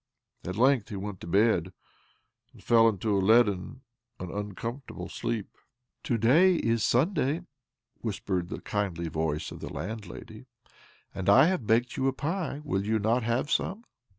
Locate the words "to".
1.21-1.27, 6.05-6.17